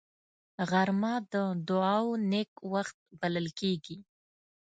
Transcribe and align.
غرمه 0.69 1.13
د 1.33 1.33
دعاو 1.67 2.09
نېک 2.31 2.51
وخت 2.73 2.97
بلل 3.21 3.47
کېږي 3.59 3.97